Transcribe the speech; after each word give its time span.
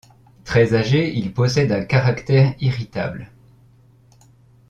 Très 0.45 0.73
âgé, 0.73 1.13
il 1.15 1.31
possède 1.31 1.71
un 1.71 1.85
caractère 1.85 2.55
irritable. 2.59 3.29